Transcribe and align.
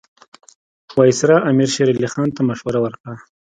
وایسرا 0.97 1.37
امیر 1.49 1.69
شېر 1.73 1.89
علي 1.93 2.09
خان 2.13 2.29
ته 2.35 2.41
مشوره 2.49 2.79
ورکړه. 2.81 3.13